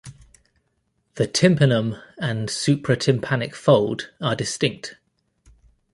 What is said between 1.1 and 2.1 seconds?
The tympanum